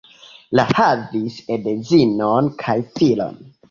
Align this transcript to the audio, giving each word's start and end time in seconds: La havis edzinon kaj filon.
La 0.59 0.65
havis 0.77 1.37
edzinon 1.59 2.53
kaj 2.67 2.81
filon. 2.99 3.43